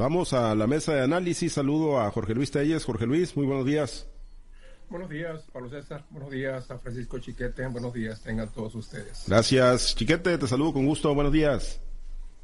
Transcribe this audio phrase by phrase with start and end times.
[0.00, 1.52] Vamos a la mesa de análisis.
[1.52, 2.86] Saludo a Jorge Luis Telles.
[2.86, 4.08] Jorge Luis, muy buenos días.
[4.88, 6.06] Buenos días, Pablo César.
[6.08, 7.66] Buenos días a Francisco Chiquete.
[7.66, 9.24] Buenos días, tengan todos ustedes.
[9.26, 10.38] Gracias, Chiquete.
[10.38, 11.14] Te saludo con gusto.
[11.14, 11.82] Buenos días.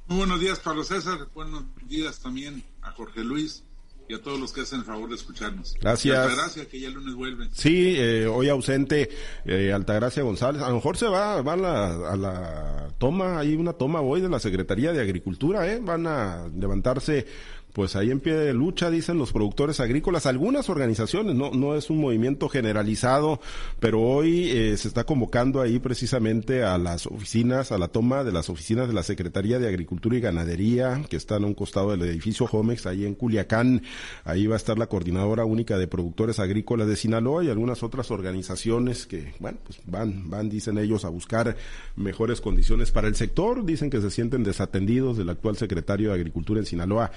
[0.07, 1.29] Muy buenos días, Pablo César.
[1.35, 3.65] Buenos días también a Jorge Luis
[4.09, 5.75] y a todos los que hacen el favor de escucharnos.
[5.81, 6.17] Gracias.
[6.17, 7.49] Altagracia, que ya el lunes vuelve.
[7.53, 9.11] Sí, eh, hoy ausente
[9.45, 10.63] eh, Altagracia González.
[10.63, 14.21] A lo mejor se va, va a, la, a la toma, hay una toma hoy
[14.21, 15.81] de la Secretaría de Agricultura, ¿eh?
[15.83, 17.27] Van a levantarse
[17.77, 21.91] pues ahí en pie de lucha, dicen los productores agrícolas, algunas organizaciones, no, no es
[21.91, 23.39] un movimiento generalizado,
[23.81, 28.33] pero hoy eh, se está convocando ahí precisamente a las oficinas, a la toma de
[28.33, 32.01] las oficinas de la Secretaría de Agricultura y Ganadería, que están a un costado del
[32.01, 33.83] edificio Homex, ahí en Culiacán,
[34.25, 38.11] ahí va a estar la coordinadora única de productores agrícolas de Sinaloa y algunas otras
[38.11, 41.55] organizaciones que, bueno, pues van, van, dicen ellos, a buscar
[41.95, 46.61] mejores condiciones para el sector, dicen que se sienten desatendidos del actual secretario de Agricultura
[46.61, 47.11] en Sinaloa.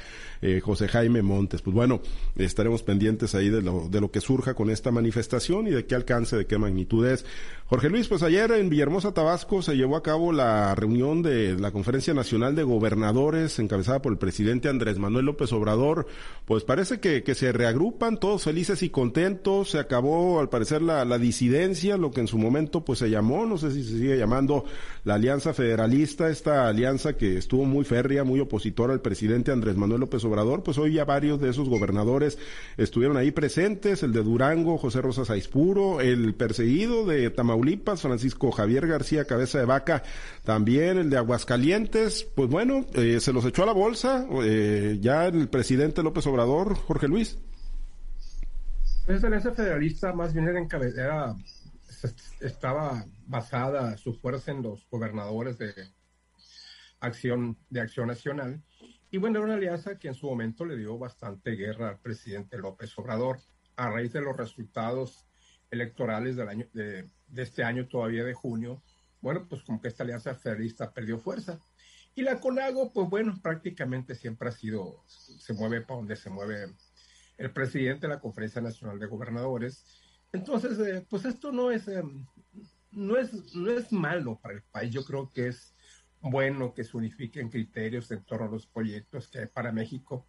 [0.63, 1.61] José Jaime Montes.
[1.61, 2.01] Pues bueno,
[2.35, 5.95] estaremos pendientes ahí de lo, de lo que surja con esta manifestación y de qué
[5.95, 7.25] alcance, de qué magnitud es.
[7.67, 11.71] Jorge Luis, pues ayer en Villahermosa, Tabasco, se llevó a cabo la reunión de la
[11.71, 16.07] Conferencia Nacional de Gobernadores, encabezada por el presidente Andrés Manuel López Obrador.
[16.45, 19.69] Pues parece que, que se reagrupan, todos felices y contentos.
[19.69, 23.45] Se acabó, al parecer, la, la disidencia, lo que en su momento pues se llamó,
[23.45, 24.65] no sé si se sigue llamando
[25.03, 30.01] la Alianza Federalista, esta alianza que estuvo muy férrea, muy opositora al presidente Andrés Manuel
[30.01, 30.38] López Obrador.
[30.63, 32.37] Pues hoy ya varios de esos gobernadores
[32.77, 38.87] estuvieron ahí presentes, el de Durango, José Rosas Aispuro, el perseguido de Tamaulipas, Francisco Javier
[38.87, 40.03] García Cabeza de Vaca,
[40.43, 45.27] también el de Aguascalientes, pues bueno, eh, se los echó a la bolsa eh, ya
[45.27, 47.37] el presidente López Obrador, Jorge Luis.
[49.07, 50.61] Alianza federalista más bien era,
[50.95, 51.35] era
[52.39, 55.73] estaba basada su fuerza en los gobernadores de
[56.99, 58.61] acción de acción nacional
[59.11, 62.57] y bueno era una alianza que en su momento le dio bastante guerra al presidente
[62.57, 63.39] López Obrador
[63.75, 65.25] a raíz de los resultados
[65.71, 68.81] electorales del año de, de este año todavía de junio,
[69.21, 71.59] bueno, pues como que esta alianza federalista perdió fuerza.
[72.15, 76.73] Y la CONAGO, pues bueno, prácticamente siempre ha sido, se mueve para donde se mueve
[77.37, 79.85] el presidente de la Conferencia Nacional de Gobernadores.
[80.33, 82.03] Entonces, eh, pues esto no es, eh,
[82.91, 84.91] no, es, no es malo para el país.
[84.91, 85.73] Yo creo que es
[86.21, 90.27] bueno que se unifiquen criterios en torno a los proyectos que hay para México,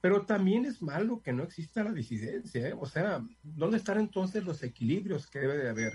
[0.00, 2.68] pero también es malo que no exista la disidencia.
[2.68, 2.74] ¿eh?
[2.78, 5.92] O sea, ¿dónde están entonces los equilibrios que debe de haber?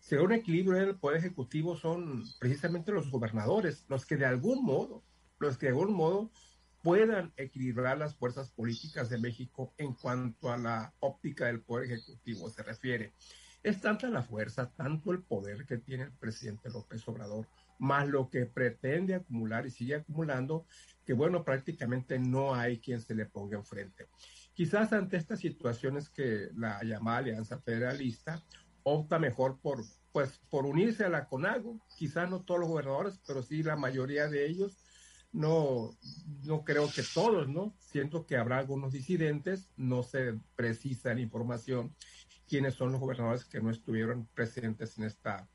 [0.00, 4.64] Si un equilibrio en el Poder Ejecutivo son precisamente los gobernadores, los que de algún
[4.64, 5.04] modo,
[5.38, 6.30] los que de algún modo
[6.82, 12.50] puedan equilibrar las fuerzas políticas de México en cuanto a la óptica del Poder Ejecutivo
[12.50, 13.12] se refiere.
[13.62, 17.46] Es tanta la fuerza, tanto el poder que tiene el presidente López Obrador,
[17.82, 20.66] más lo que pretende acumular y sigue acumulando,
[21.04, 24.06] que bueno, prácticamente no hay quien se le ponga enfrente.
[24.54, 28.40] Quizás ante estas situaciones que la llamada Alianza Federalista
[28.84, 29.82] opta mejor por,
[30.12, 34.28] pues, por unirse a la CONAGO, quizás no todos los gobernadores, pero sí la mayoría
[34.28, 34.78] de ellos,
[35.32, 35.90] no,
[36.44, 37.74] no creo que todos, ¿no?
[37.80, 41.96] Siento que habrá algunos disidentes, no se precisa la información
[42.46, 45.48] quiénes son los gobernadores que no estuvieron presentes en esta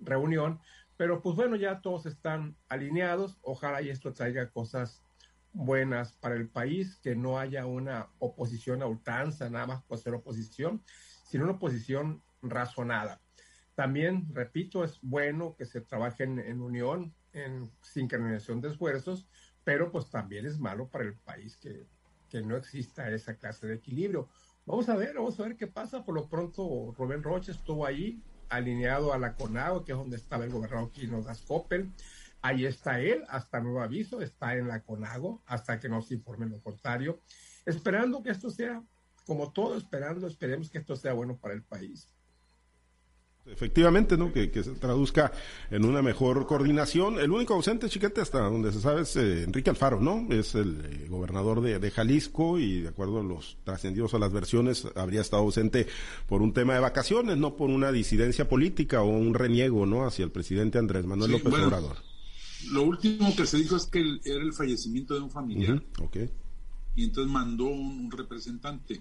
[0.00, 0.60] reunión,
[1.00, 5.02] pero pues bueno, ya todos están alineados, ojalá y esto traiga cosas
[5.54, 10.12] buenas para el país, que no haya una oposición a ultranza, nada más por ser
[10.12, 10.82] oposición,
[11.24, 13.18] sino una oposición razonada.
[13.74, 19.26] También, repito, es bueno que se trabaje en, unión, en sincronización de esfuerzos,
[19.64, 21.86] pero pues también es malo para el país que,
[22.28, 24.28] que no exista esa clase de equilibrio.
[24.66, 26.04] Vamos a ver, vamos a ver qué pasa.
[26.04, 30.44] Por lo pronto, Rubén Rocha estuvo ahí, alineado a la CONAGO, que es donde estaba
[30.44, 31.90] el gobernador Quino Gascopel.
[32.42, 36.60] Ahí está él, hasta nuevo aviso, está en la CONAGO, hasta que nos informe lo
[36.60, 37.20] contrario.
[37.64, 38.82] Esperando que esto sea,
[39.26, 42.08] como todo, esperando, esperemos que esto sea bueno para el país.
[43.46, 44.32] Efectivamente, ¿no?
[44.32, 45.32] Que, se traduzca
[45.70, 47.18] en una mejor coordinación.
[47.18, 50.26] El único ausente, chiquete, hasta donde se sabe es eh, Enrique Alfaro, ¿no?
[50.30, 54.86] Es el eh, gobernador de, Jalisco y de acuerdo a los trascendidos a las versiones,
[54.94, 55.86] habría estado ausente
[56.28, 60.06] por un tema de vacaciones, no por una disidencia política o un reniego, ¿no?
[60.06, 61.96] Hacia el presidente Andrés Manuel López Obrador.
[62.70, 65.82] Lo último que se dijo es que era el fallecimiento de un familiar.
[66.94, 69.00] Y entonces mandó un representante.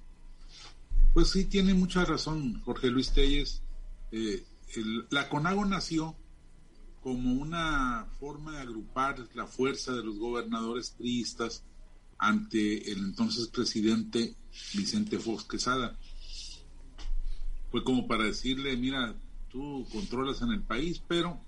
[1.13, 3.61] Pues sí, tiene mucha razón Jorge Luis Telles
[4.11, 4.43] eh,
[5.09, 6.15] la CONAGO nació
[7.01, 11.63] como una forma de agrupar la fuerza de los gobernadores priistas
[12.17, 14.35] ante el entonces presidente
[14.73, 15.97] Vicente Fox Quesada.
[17.71, 19.15] Fue como para decirle, mira,
[19.49, 21.39] tú controlas en el país, pero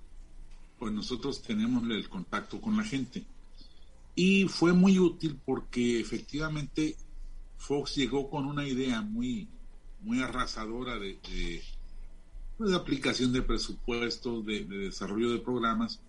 [0.80, 3.25] pues nosotros tenemos el contacto con la gente.
[4.16, 6.96] Y fue muy útil porque efectivamente
[7.58, 9.48] Fox llegó con una idea muy,
[10.02, 11.62] muy arrasadora de, de,
[12.62, 16.00] pues, aplicación de presupuestos, de, desarrollo de programas,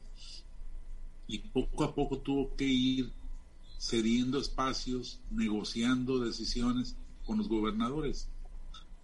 [1.27, 3.11] y poco a poco tuvo que ir
[3.79, 6.95] cediendo espacios, negociando decisiones
[7.25, 8.29] con los gobernadores.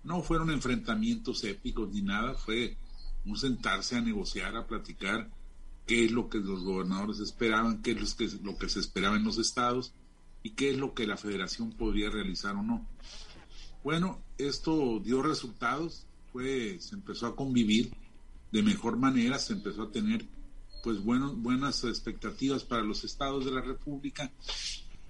[0.05, 2.77] No fueron enfrentamientos épicos ni nada, fue
[3.25, 5.31] un sentarse a negociar, a platicar
[5.87, 9.17] qué es lo que los gobernadores esperaban, qué es lo que, lo que se esperaba
[9.17, 9.95] en los estados
[10.43, 12.87] y qué es lo que la federación podría realizar o no.
[13.83, 17.93] Bueno, esto dio resultados, fue, se empezó a convivir
[18.53, 20.27] de mejor manera, se empezó a tener
[20.83, 24.31] pues bueno, buenas expectativas para los estados de la República,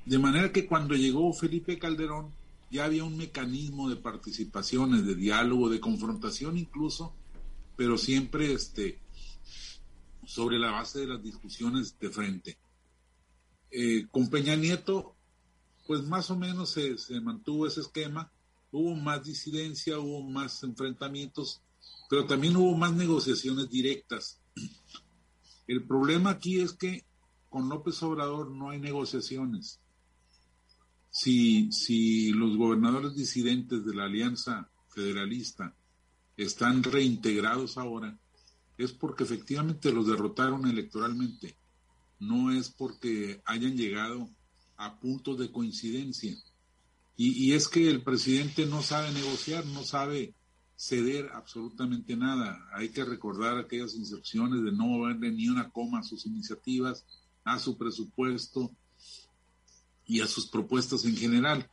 [0.07, 2.33] de manera que cuando llegó Felipe Calderón
[2.71, 7.15] ya había un mecanismo de participaciones, de diálogo, de confrontación incluso,
[7.77, 8.99] pero siempre este,
[10.27, 12.59] sobre la base de las discusiones de frente.
[13.71, 15.15] Eh, con Peña Nieto,
[15.87, 18.31] pues más o menos se, se mantuvo ese esquema,
[18.71, 21.61] hubo más disidencia, hubo más enfrentamientos,
[22.09, 24.41] pero también hubo más negociaciones directas.
[25.67, 27.05] El problema aquí es que
[27.49, 29.81] con López Obrador no hay negociaciones.
[31.11, 35.75] Si, si los gobernadores disidentes de la Alianza Federalista
[36.37, 38.19] están reintegrados ahora,
[38.77, 41.57] es porque efectivamente los derrotaron electoralmente,
[42.21, 44.29] no es porque hayan llegado
[44.77, 46.37] a puntos de coincidencia.
[47.21, 50.35] Y, es que el presidente no sabe negociar, no sabe
[50.77, 52.65] ceder absolutamente nada.
[52.73, 57.05] Hay que recordar aquellas instrucciones de no moverle ni una coma a sus iniciativas,
[57.43, 58.71] a su presupuesto
[60.07, 61.69] y a sus propuestas en general.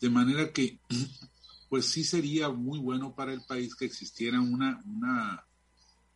[0.00, 0.78] De manera que,
[1.68, 5.44] pues sí sería muy bueno para el país que existiera una, una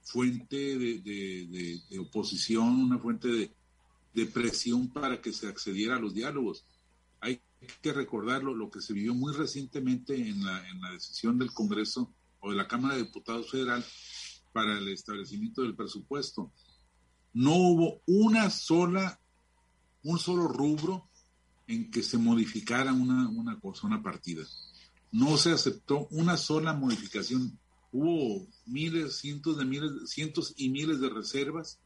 [0.05, 3.51] fuente de, oposición, una fuente de,
[4.15, 6.65] de presión para que se accediera a los diálogos.
[7.63, 12.51] Hay que recordarlo, lo que se vivió muy recientemente en la, decisión del Congreso o
[12.51, 13.85] de la Cámara de Diputados Federal
[14.53, 16.53] para el establecimiento del presupuesto.
[17.33, 19.21] No hubo una sola,
[20.03, 21.09] un solo rubro
[21.69, 24.45] en que se modificara una, una cosa, una partida.
[25.13, 27.59] No se aceptó una sola modificación.
[27.93, 31.79] Hubo miles, cientos de miles, cientos y miles de reservas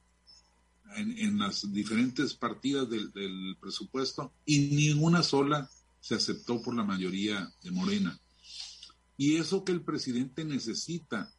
[0.96, 5.68] en, las diferentes partidas del, presupuesto y ninguna sola
[6.00, 8.18] se aceptó por la mayoría de Morena.
[9.16, 11.32] Y eso que el presidente necesita,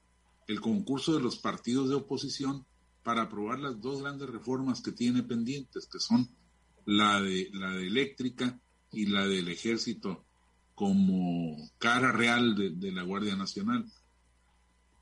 [0.48, 2.66] el concurso de los partidos de oposición
[3.04, 6.30] para aprobar las dos grandes reformas que tiene pendientes, que son
[6.86, 8.60] la de la de eléctrica
[8.92, 10.26] y la del ejército
[10.76, 13.86] como cara real de, de la Guardia Nacional.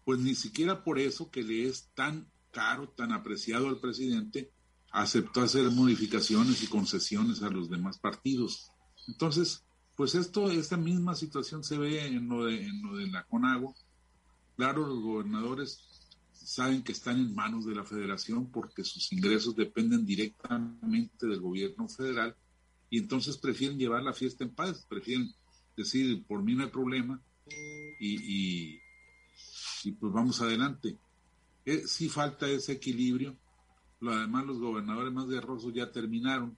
[0.03, 4.50] Pues ni siquiera por eso que le es tan caro, tan apreciado al presidente,
[4.90, 8.72] aceptó hacer modificaciones y concesiones a los demás partidos.
[9.10, 9.66] Entonces,
[9.98, 13.75] pues esto, esta misma situación se ve en lo de, en lo de la CONAGO.
[14.56, 15.80] Claro, los gobernadores
[16.31, 21.90] saben que están en manos de la federación porque sus ingresos dependen directamente del gobierno
[21.90, 22.38] federal
[22.90, 25.30] y entonces prefieren llevar la fiesta en paz, prefieren
[25.75, 27.22] decir, por mí no hay problema
[28.00, 28.80] y,
[29.84, 30.98] y pues vamos adelante.
[31.65, 33.35] Eh, sí falta ese equilibrio.
[34.00, 36.56] Lo, además, los gobernadores más guerrosos ya terminaron.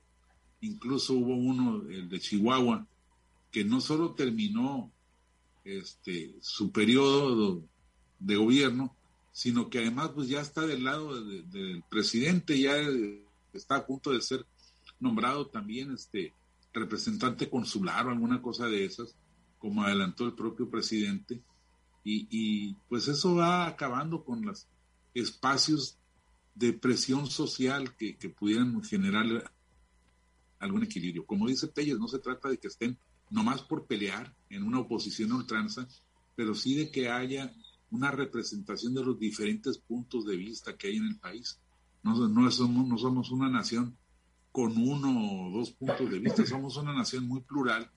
[0.61, 2.85] Incluso hubo uno, el de Chihuahua,
[3.51, 4.91] que no solo terminó
[5.63, 7.63] este, su periodo
[8.19, 8.95] de gobierno,
[9.31, 12.75] sino que además pues ya está del lado del presidente, ya
[13.53, 14.45] está a punto de ser
[14.99, 16.33] nombrado también este
[16.73, 19.15] representante consular o alguna cosa de esas,
[19.59, 21.39] como adelantó el propio presidente,
[22.03, 24.67] y pues eso va acabando con las
[25.19, 25.97] espacios
[26.55, 29.51] de presión social que, pudieran generar
[30.59, 31.25] algún equilibrio.
[31.25, 32.97] Como dice Telles, no se trata de que estén
[33.29, 35.87] nomás por pelear en una oposición ultranza,
[36.35, 37.53] pero sí de que haya
[37.91, 41.59] una representación de los diferentes puntos de vista que hay en el país.
[42.03, 43.97] No, no, somos, no somos una nación
[44.51, 47.91] con uno o dos puntos de vista, somos una nación muy plural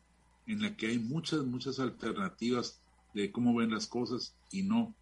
[0.47, 2.81] en la que hay muchas, muchas alternativas
[3.15, 4.95] de cómo ven las cosas y no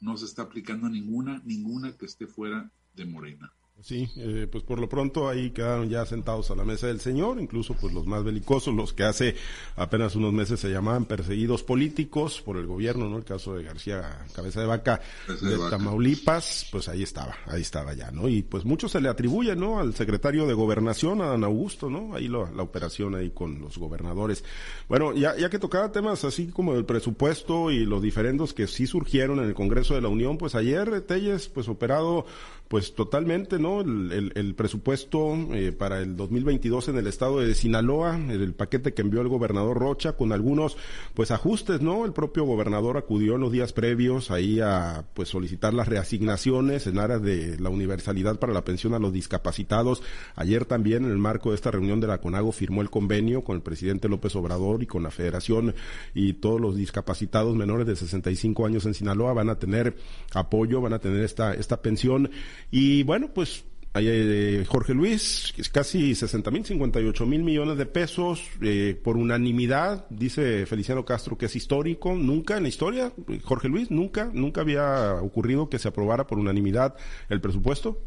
[0.00, 3.52] no se está aplicando ninguna, ninguna que esté fuera de Morena.
[3.82, 7.38] Sí, eh, pues por lo pronto ahí quedaron ya sentados a la mesa del Señor,
[7.38, 9.34] incluso pues los más belicosos, los que hace
[9.76, 13.18] apenas unos meses se llamaban perseguidos políticos por el gobierno, ¿no?
[13.18, 18.10] El caso de García Cabeza de Vaca de, Tamaulipas, pues ahí estaba, ahí estaba ya,
[18.10, 18.28] ¿no?
[18.28, 19.80] Y pues mucho se le atribuye, ¿no?
[19.80, 22.14] Al secretario de Gobernación, a Dan Augusto, ¿no?
[22.14, 24.44] Ahí la operación ahí con los gobernadores.
[24.88, 28.86] Bueno, ya, ya que tocaba temas así como el presupuesto y los diferendos que sí
[28.86, 32.24] surgieron en el Congreso de la Unión, pues ayer Telles, pues operado
[32.68, 33.80] pues totalmente, ¿no?
[33.80, 39.20] El, presupuesto eh, para el 2022 en el estado de Sinaloa, el, paquete que envió
[39.20, 40.76] el gobernador Rocha con algunos,
[41.14, 42.04] pues, ajustes, ¿no?
[42.04, 46.98] El propio gobernador acudió en los días previos ahí a, pues, solicitar las reasignaciones en
[46.98, 50.02] áreas de la universalidad para la pensión a los discapacitados.
[50.34, 53.56] Ayer también, en el marco de esta reunión de la CONAGO, firmó el convenio con
[53.56, 55.74] el presidente López Obrador y con la federación
[56.14, 59.96] y todos los discapacitados menores de 65 años en Sinaloa van a tener
[60.32, 62.30] apoyo, van a tener esta, esta pensión.
[62.70, 63.64] Y bueno, pues
[63.96, 70.66] eh, Jorge Luis, casi 60 mil, 58 mil millones de pesos eh, por unanimidad, dice
[70.66, 73.12] Feliciano Castro que es histórico, nunca en la historia,
[73.44, 76.96] Jorge Luis, nunca, nunca había ocurrido que se aprobara por unanimidad
[77.28, 78.00] el presupuesto.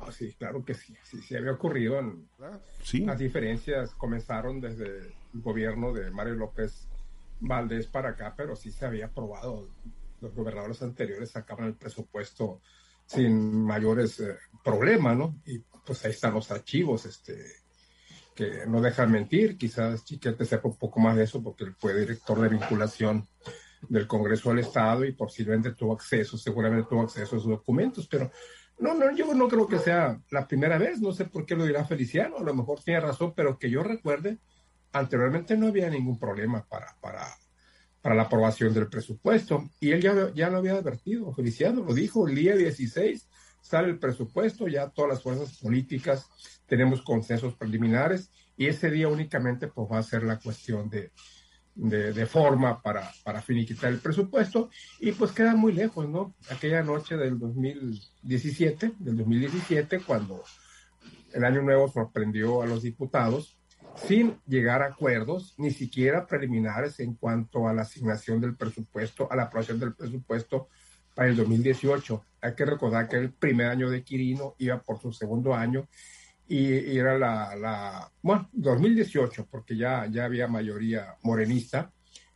[0.00, 2.00] Ah, sí, claro que sí, sí, sí había ocurrido.
[2.40, 2.58] Ah,
[2.92, 6.88] Las diferencias comenzaron desde el gobierno de Mario López
[7.38, 9.68] Valdés para acá, pero sí se había aprobado.
[10.20, 12.60] Los gobernadores anteriores sacaban el presupuesto
[13.10, 15.40] sin mayores eh, problemas, ¿no?
[15.44, 17.34] Y pues ahí están los archivos, este,
[18.36, 19.58] que no dejan mentir.
[19.58, 23.26] Quizás Chiquete sepa un poco más de eso porque él fue director de vinculación
[23.88, 28.30] del Congreso del Estado y posiblemente tuvo acceso, seguramente tuvo acceso a esos documentos, pero
[28.78, 31.64] no, no, yo no creo que sea la primera vez, no sé por qué lo
[31.64, 34.38] dirá Feliciano, a lo mejor tiene razón, pero que yo recuerde,
[34.92, 37.26] anteriormente no había ningún problema para, para,
[38.02, 39.68] para la aprobación del presupuesto.
[39.80, 43.28] Y él ya, ya lo había advertido, Feliciano lo dijo, el día 16
[43.60, 46.26] sale el presupuesto, ya todas las fuerzas políticas
[46.66, 51.10] tenemos consensos preliminares y ese día únicamente pues va a ser la cuestión de,
[51.74, 56.34] de, forma para, para finiquitar el presupuesto y pues queda muy lejos, ¿no?
[56.50, 60.42] Aquella noche del 2017, del 2017, cuando
[61.32, 63.56] el año nuevo sorprendió a los diputados,
[64.06, 69.36] sin llegar a acuerdos, ni siquiera preliminares en cuanto a la asignación del presupuesto, a
[69.36, 70.68] la aprobación del presupuesto
[71.14, 72.24] para el 2018.
[72.40, 75.88] Hay que recordar que el primer año de Quirino iba por su segundo año
[76.48, 81.92] y, era la, la, bueno, 2018, porque ya, ya había mayoría morenista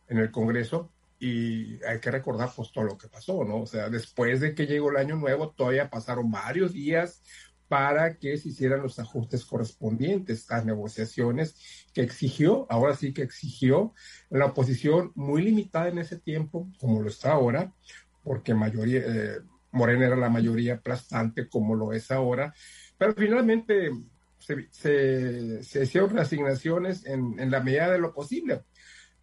[0.07, 3.61] en el Congreso y hay que recordar pues todo lo que pasó, ¿no?
[3.61, 7.21] O sea, después de que llegó el año nuevo, todavía pasaron varios días
[7.67, 11.55] para que se hicieran los ajustes correspondientes a negociaciones
[11.93, 13.93] que exigió, ahora sí que exigió
[14.29, 17.73] la oposición muy limitada en ese tiempo, como lo está ahora,
[18.23, 19.39] porque mayoría, eh,
[19.71, 22.53] Morena era la mayoría aplastante como lo es ahora,
[22.97, 23.89] pero finalmente
[24.37, 28.63] se, se, hicieron reasignaciones en, en la medida de lo posible.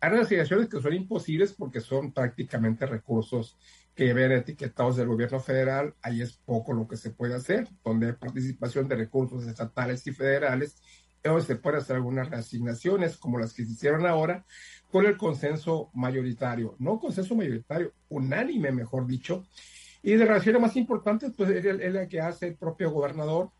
[0.00, 3.56] Hay reasignaciones que son imposibles porque son prácticamente recursos
[3.94, 8.06] que ven etiquetados del gobierno federal, ahí es poco lo que se puede hacer, donde
[8.06, 10.82] hay participación de recursos estatales y federales,
[11.22, 14.44] donde se pueden hacer algunas reasignaciones como las que se hicieron ahora,
[14.90, 19.44] con el consenso mayoritario, no consenso mayoritario, unánime, mejor dicho,
[20.02, 23.50] y de relaciones más importantes, pues es la que hace el propio gobernador,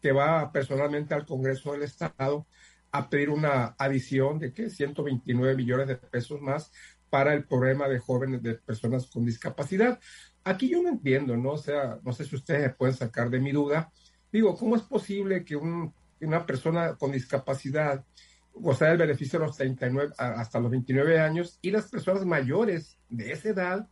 [0.00, 2.46] que va personalmente al Congreso del Estado
[2.90, 6.72] a pedir una adición de que 129 millones de pesos más
[7.12, 10.00] para el problema de jóvenes, de personas con discapacidad.
[10.44, 11.50] Aquí yo no entiendo, ¿no?
[11.50, 13.92] O sea, no sé si ustedes pueden sacar de mi duda.
[14.32, 18.02] Digo, ¿cómo es posible que una persona con discapacidad
[18.54, 23.32] goce del beneficio de los 39 hasta los 29 años y las personas mayores de
[23.32, 23.88] esa edad,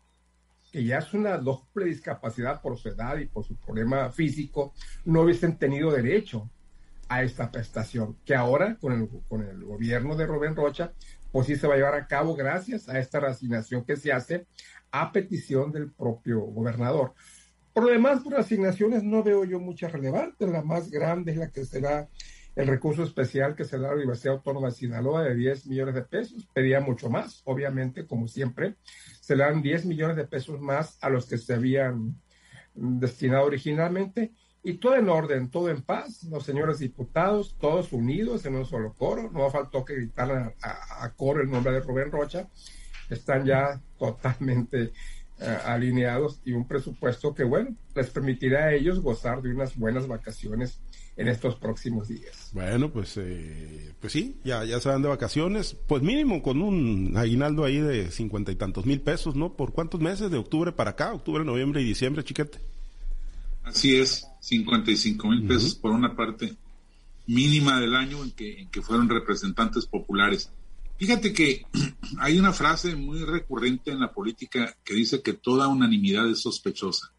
[0.73, 4.73] que ya es una doble discapacidad por su edad y por su problema físico,
[5.05, 6.51] no hubiesen tenido derecho
[7.11, 10.93] a esta prestación, que ahora con el, con el gobierno de Rubén Rocha
[11.33, 14.47] pues sí se va a llevar a cabo gracias a esta reasignación que se hace
[14.91, 17.15] a petición del propio gobernador.
[17.73, 20.49] Por lo demás, por asignaciones no veo yo mucha relevantes.
[20.49, 22.09] La más grande es la que será
[22.57, 25.95] el recurso especial que se da a la Universidad Autónoma de Sinaloa de 10 millones
[25.95, 26.49] de pesos.
[26.53, 28.77] Pedía mucho más, obviamente, como siempre.
[29.21, 32.21] Se le dan 10 millones de pesos más a los que se habían
[32.75, 38.57] destinado originalmente y todo en orden, todo en paz, los señores diputados, todos unidos en
[38.57, 42.49] un solo coro, no faltó que gritaran a, coro el nombre de Rubén Rocha,
[43.09, 44.93] están ya totalmente
[45.41, 50.07] eh, alineados y un presupuesto que, bueno, les permitirá a ellos gozar de unas buenas
[50.07, 50.79] vacaciones
[51.17, 52.51] en estos próximos días.
[52.53, 57.15] Bueno, pues, eh, pues sí, ya, ya se van de vacaciones, pues mínimo con un
[57.17, 59.55] aguinaldo ahí de cincuenta y tantos mil pesos, ¿no?
[59.55, 60.31] ¿Por cuántos meses?
[60.31, 62.70] De octubre para acá, octubre, noviembre y diciembre, chiquete.
[63.71, 66.57] Así es, 55 mil pesos por una parte
[67.29, 70.51] mínima del año en que, en que fueron representantes populares.
[70.99, 71.65] Fíjate que
[72.19, 77.13] hay una frase muy recurrente en la política que dice que toda unanimidad es sospechosa.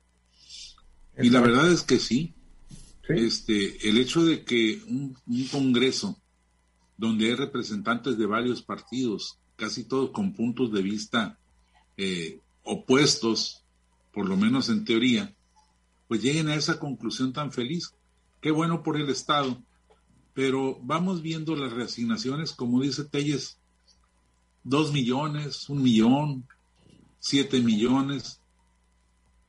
[1.17, 2.34] Y la verdad es que sí.
[3.08, 5.15] Este, el hecho de que un,
[5.51, 6.17] Congreso
[6.98, 11.39] donde hay representantes de varios partidos, casi todos con puntos de vista
[11.96, 13.63] eh, opuestos,
[14.13, 15.34] por lo menos en teoría,
[16.12, 17.96] pues lleguen a esa conclusión tan feliz.
[18.41, 19.63] Qué bueno por el Estado,
[20.34, 23.58] pero vamos viendo las reasignaciones, como dice Telles,
[24.62, 26.46] dos millones, un millón,
[27.18, 28.41] siete millones,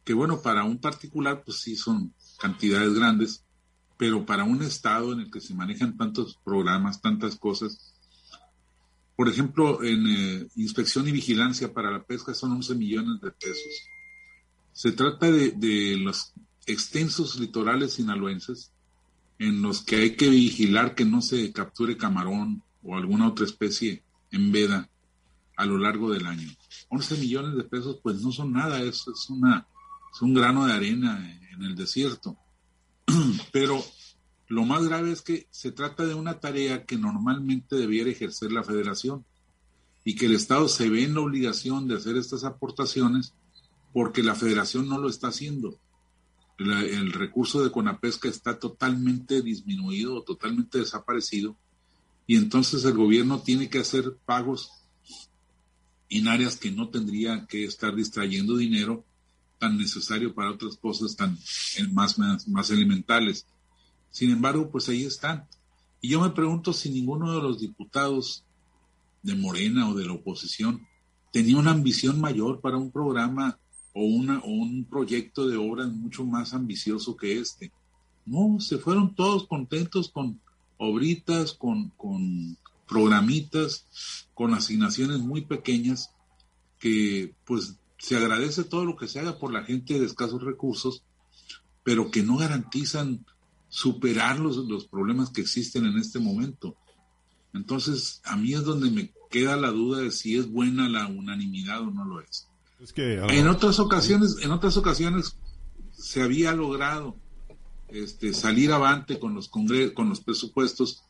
[0.04, 3.44] que bueno, para un particular, pues sí son cantidades grandes,
[3.96, 7.92] pero para un Estado en el que se manejan tantos programas, tantas cosas,
[9.16, 13.88] por ejemplo, en eh, inspección y vigilancia para la pesca son 11 millones de pesos.
[14.72, 16.32] Se trata de, los
[16.66, 18.72] extensos litorales sinaloenses
[19.38, 24.02] en los que hay que vigilar que no se capture camarón o alguna otra especie
[24.30, 24.88] en veda
[25.56, 26.48] a lo largo del año.
[26.88, 29.66] 11 millones de pesos pues no son nada, eso es, una,
[30.12, 32.36] es un grano de arena en el desierto.
[33.52, 33.84] Pero
[34.48, 38.62] lo más grave es que se trata de una tarea que normalmente debiera ejercer la
[38.62, 39.24] federación
[40.04, 43.34] y que el Estado se ve en la obligación de hacer estas aportaciones
[43.92, 45.78] porque la federación no lo está haciendo.
[46.70, 51.56] El recurso de Conapesca está totalmente disminuido, totalmente desaparecido,
[52.26, 54.70] y entonces el gobierno tiene que hacer pagos
[56.08, 59.04] en áreas que no tendría que estar distrayendo dinero
[59.58, 61.38] tan necesario para otras cosas tan
[61.92, 63.46] más, más, más elementales.
[64.10, 65.46] Sin embargo, pues ahí están.
[66.00, 68.44] Y yo me pregunto si ninguno de los diputados
[69.22, 70.86] de Morena o de la oposición
[71.32, 73.58] tenía una ambición mayor para un programa
[73.94, 77.72] o, un proyecto de obras mucho más ambicioso que este.
[78.24, 80.40] No, se fueron todos contentos con
[80.76, 82.56] obritas, con, con
[82.86, 83.86] programitas,
[84.34, 86.10] con asignaciones muy pequeñas,
[86.78, 91.04] que pues se agradece todo lo que se haga por la gente de escasos recursos,
[91.84, 93.24] pero que no garantizan
[93.68, 96.76] superar los, los problemas que existen en este momento.
[97.54, 101.82] Entonces, a mí es donde me queda la duda de si es buena la unanimidad
[101.82, 102.48] o no lo es.
[102.96, 105.36] En otras ocasiones, en otras ocasiones
[105.92, 107.16] se había logrado
[107.88, 111.04] este, salir avante con los con los presupuestos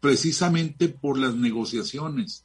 [0.00, 2.44] precisamente por las negociaciones.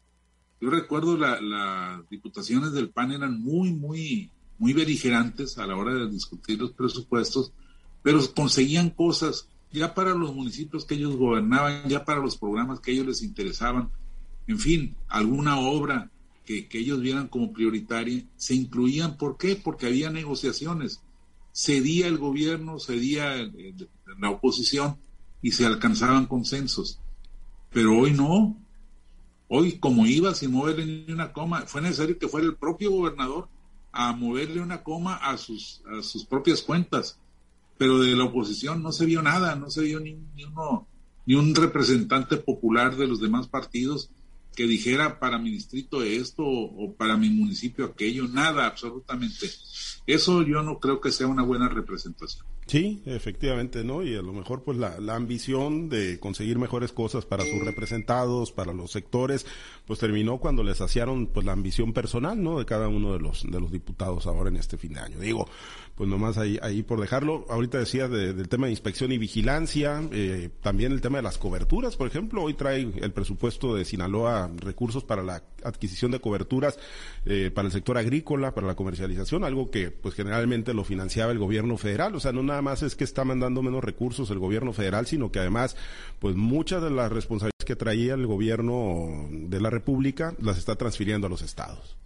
[0.62, 6.10] Yo recuerdo las diputaciones del PAN eran muy, muy, muy beligerantes a la hora de
[6.10, 7.52] discutir los presupuestos,
[8.02, 12.92] pero conseguían cosas ya para los municipios que ellos gobernaban, ya para los programas que
[12.92, 13.90] ellos les interesaban,
[14.48, 16.10] en fin, alguna obra
[16.70, 19.18] que, ellos vieran como prioritaria, se incluían.
[19.18, 19.56] ¿Por qué?
[19.56, 21.02] Porque había negociaciones.
[21.54, 23.36] Cedía el gobierno, cedía
[24.20, 24.98] la oposición
[25.42, 27.00] y se alcanzaban consensos.
[27.72, 28.58] Pero hoy no.
[29.48, 33.50] Hoy, como iba sin moverle ni una coma, fue necesario que fuera el propio gobernador
[33.92, 37.20] a moverle una coma a sus, a sus propias cuentas
[37.80, 40.86] pero de la oposición no se vio nada, no se vio ni, uno,
[41.26, 44.12] ni un representante popular de los demás partidos
[44.60, 49.50] que dijera para mi distrito esto o, para mi municipio aquello, nada, absolutamente.
[50.06, 52.46] Eso yo no creo que sea una buena representación.
[52.70, 54.04] Sí, efectivamente, ¿no?
[54.04, 58.74] Y a lo mejor pues la, ambición de conseguir mejores cosas para sus representados, para
[58.74, 59.48] los sectores,
[59.88, 62.60] pues terminó cuando les saciaron pues la ambición personal, ¿no?
[62.60, 65.20] De cada uno de los, de los diputados ahora en este fin de año.
[65.20, 65.48] Digo,
[65.96, 67.48] pues nomás ahí, ahí por dejarlo.
[67.50, 71.98] Ahorita decía del tema de inspección y vigilancia, eh, también el tema de las coberturas,
[71.98, 76.78] por ejemplo, hoy trae el presupuesto de Sinaloa recursos para la adquisición de coberturas
[77.26, 81.40] eh, para el sector agrícola, para la comercialización, algo que pues generalmente lo financiaba el
[81.40, 84.74] gobierno federal, o sea, no nada más es que está mandando menos recursos el gobierno
[84.74, 85.76] federal, sino que además
[86.20, 91.28] pues muchas de las responsabilidades que traía el gobierno de la República las está transfiriendo
[91.28, 91.98] a los estados.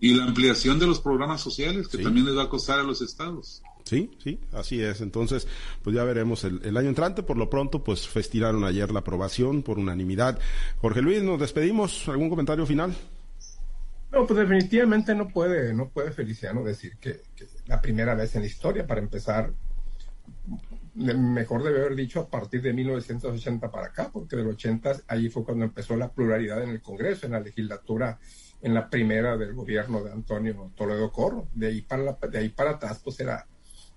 [0.00, 3.00] Y la ampliación de los programas sociales, que también les va a costar a los
[3.02, 3.62] estados.
[3.84, 5.00] Sí, sí, así es.
[5.00, 5.46] Entonces,
[5.82, 7.22] pues ya veremos el, año entrante.
[7.22, 10.40] Por lo pronto, pues festiraron ayer la aprobación por unanimidad.
[10.80, 12.08] Jorge Luis, nos despedimos.
[12.08, 12.96] ¿Algún comentario final?
[14.10, 18.42] No, pues definitivamente no puede, no puede Feliciano decir que, que la primera vez en
[18.42, 19.52] la historia, para empezar,
[20.94, 25.44] mejor debe haber dicho a partir de 1980 para acá, porque del 80 ahí fue
[25.44, 28.18] cuando empezó la pluralidad en el Congreso, en la legislatura
[28.62, 31.48] en la primera del gobierno de Antonio Toledo Corro.
[31.52, 33.46] De ahí para, de ahí para atrás, pues era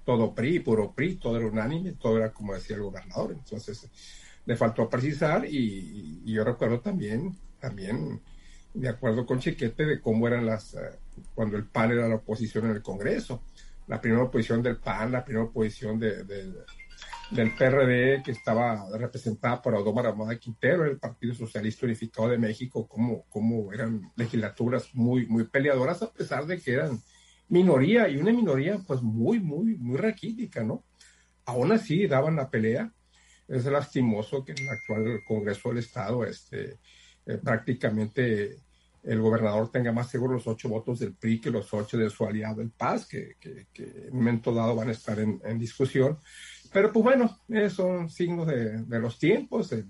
[0.04, 3.34] todo PRI, puro PRI, todo era unánime, todo era como decía el gobernador.
[3.34, 3.88] Entonces,
[4.46, 8.22] le faltó precisar y, yo recuerdo también, también,
[8.74, 11.00] de acuerdo con Chiquete, de cómo eran las, eh,
[11.34, 13.44] cuando el PAN era la oposición en el Congreso.
[13.88, 16.24] La primera oposición del PAN, la primera oposición de
[17.32, 22.88] del PRD que estaba representada por Audomar Amada Quintero, el Partido Socialista Unificado de México,
[22.88, 27.02] como, como eran legislaturas muy, muy peleadoras, a pesar de que eran
[27.50, 30.84] minoría y una minoría pues muy, muy, muy raquítica, ¿no?
[31.46, 32.92] Aún así daban la pelea.
[33.48, 36.80] Es lastimoso que en el actual Congreso del Estado este,
[37.26, 38.58] eh, prácticamente
[39.06, 42.26] el gobernador tenga más seguro los ocho votos del PRI que los ocho de su
[42.26, 46.18] aliado el PAS, que, que, en un momento dado van a estar en, discusión.
[46.74, 47.40] Pero pues bueno,
[47.70, 49.72] son signos de, de los tiempos.
[49.72, 49.86] El,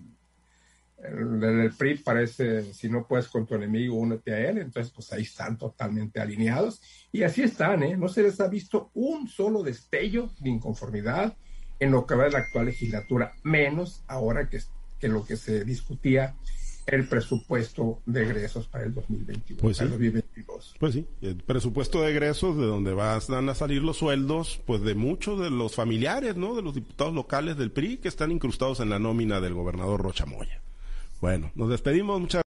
[1.44, 4.58] el, PRI parece, si no puedes con tu enemigo, únete a él.
[4.58, 6.82] Entonces, pues ahí están totalmente alineados.
[7.12, 7.96] Y así están, ¿eh?
[7.96, 11.38] No se les ha visto un solo destello de inconformidad
[11.80, 14.60] en lo que va de la actual legislatura, menos ahora que,
[15.00, 16.36] que lo que se discutía
[16.88, 19.86] el presupuesto de egresos para el 2021, pues sí.
[19.86, 20.76] 2022.
[20.80, 24.94] Pues sí, el presupuesto de egresos de donde van a salir los sueldos, pues de
[24.96, 26.56] muchos de los familiares, ¿no?
[26.56, 30.26] De los diputados locales del PRI que están incrustados en la nómina del gobernador Rocha
[30.26, 30.62] Moya.
[31.22, 32.44] Bueno, nos despedimos, muchas